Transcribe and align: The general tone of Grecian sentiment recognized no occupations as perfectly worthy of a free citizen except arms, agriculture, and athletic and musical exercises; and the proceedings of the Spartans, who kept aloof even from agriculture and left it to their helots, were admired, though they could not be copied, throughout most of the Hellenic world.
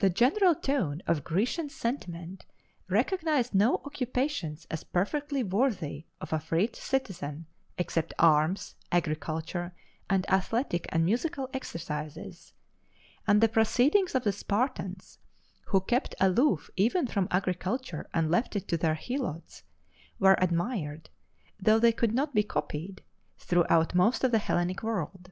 The 0.00 0.10
general 0.10 0.56
tone 0.56 1.00
of 1.06 1.22
Grecian 1.22 1.68
sentiment 1.68 2.44
recognized 2.88 3.54
no 3.54 3.76
occupations 3.84 4.66
as 4.68 4.82
perfectly 4.82 5.44
worthy 5.44 6.06
of 6.20 6.32
a 6.32 6.40
free 6.40 6.68
citizen 6.74 7.46
except 7.78 8.12
arms, 8.18 8.74
agriculture, 8.90 9.72
and 10.10 10.28
athletic 10.28 10.86
and 10.88 11.04
musical 11.04 11.48
exercises; 11.54 12.52
and 13.28 13.40
the 13.40 13.48
proceedings 13.48 14.16
of 14.16 14.24
the 14.24 14.32
Spartans, 14.32 15.20
who 15.66 15.80
kept 15.80 16.16
aloof 16.20 16.68
even 16.74 17.06
from 17.06 17.28
agriculture 17.30 18.08
and 18.12 18.32
left 18.32 18.56
it 18.56 18.66
to 18.66 18.76
their 18.76 18.94
helots, 18.96 19.62
were 20.18 20.34
admired, 20.40 21.10
though 21.60 21.78
they 21.78 21.92
could 21.92 22.12
not 22.12 22.34
be 22.34 22.42
copied, 22.42 23.04
throughout 23.38 23.94
most 23.94 24.24
of 24.24 24.32
the 24.32 24.40
Hellenic 24.40 24.82
world. 24.82 25.30